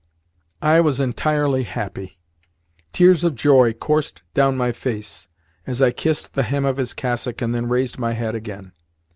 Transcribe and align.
I 0.63 0.81
was 0.81 0.99
entirely 0.99 1.61
happy. 1.61 2.17
Tears 2.91 3.23
of 3.23 3.35
joy 3.35 3.73
coursed 3.73 4.23
down 4.33 4.57
my 4.57 4.71
face 4.71 5.27
as 5.67 5.79
I 5.79 5.91
kissed 5.91 6.33
the 6.33 6.41
hem 6.41 6.65
of 6.65 6.77
his 6.77 6.95
cassock 6.95 7.39
and 7.39 7.53
then 7.53 7.69
raised 7.69 7.99
my 7.99 8.13
head 8.13 8.33
again. 8.33 8.71